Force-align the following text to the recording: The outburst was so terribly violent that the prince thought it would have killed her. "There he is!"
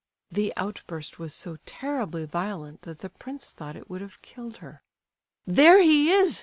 The 0.31 0.51
outburst 0.57 1.19
was 1.19 1.31
so 1.31 1.59
terribly 1.67 2.25
violent 2.25 2.81
that 2.81 3.01
the 3.01 3.09
prince 3.11 3.51
thought 3.51 3.75
it 3.75 3.87
would 3.87 4.01
have 4.01 4.23
killed 4.23 4.57
her. 4.57 4.81
"There 5.45 5.79
he 5.79 6.09
is!" 6.09 6.39